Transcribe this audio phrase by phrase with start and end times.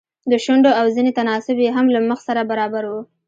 [0.31, 2.93] د شونډو او زنې تناسب يې هم له مخ سره برابر و.